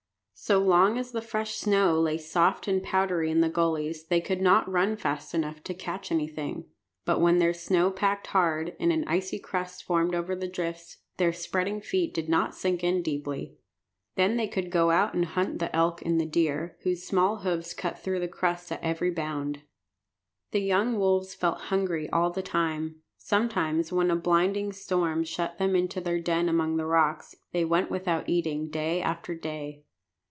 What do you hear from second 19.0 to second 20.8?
bound. The